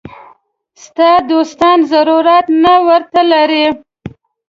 ستا 0.83 1.09
دوستان 1.31 1.77
ضرورت 1.93 2.45
نه 2.63 2.73
ورته 2.87 3.21
لري. 3.31 3.65